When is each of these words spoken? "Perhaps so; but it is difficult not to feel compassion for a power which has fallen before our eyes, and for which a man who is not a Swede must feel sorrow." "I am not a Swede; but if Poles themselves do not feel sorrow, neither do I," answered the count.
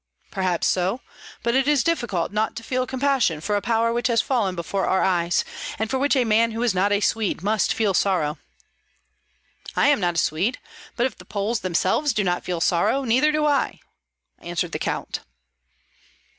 "Perhaps 0.31 0.65
so; 0.65 1.01
but 1.43 1.53
it 1.53 1.67
is 1.67 1.83
difficult 1.83 2.31
not 2.31 2.55
to 2.55 2.63
feel 2.63 2.87
compassion 2.87 3.39
for 3.39 3.55
a 3.55 3.61
power 3.61 3.93
which 3.93 4.07
has 4.07 4.19
fallen 4.19 4.55
before 4.55 4.87
our 4.87 5.03
eyes, 5.03 5.45
and 5.77 5.91
for 5.91 5.99
which 5.99 6.15
a 6.15 6.23
man 6.25 6.49
who 6.53 6.63
is 6.63 6.73
not 6.73 6.91
a 6.91 6.99
Swede 7.01 7.43
must 7.43 7.71
feel 7.71 7.93
sorrow." 7.93 8.39
"I 9.75 9.89
am 9.89 9.99
not 9.99 10.15
a 10.15 10.17
Swede; 10.17 10.57
but 10.95 11.05
if 11.05 11.19
Poles 11.29 11.59
themselves 11.59 12.13
do 12.13 12.23
not 12.23 12.43
feel 12.43 12.59
sorrow, 12.61 13.03
neither 13.03 13.31
do 13.31 13.45
I," 13.45 13.79
answered 14.41 14.71
the 14.71 14.79
count. 14.79 15.19